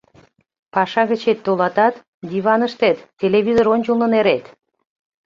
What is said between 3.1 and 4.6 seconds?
телевизор ончылно нерет.